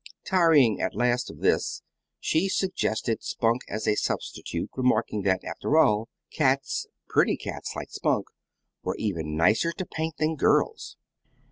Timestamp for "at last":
0.81-1.29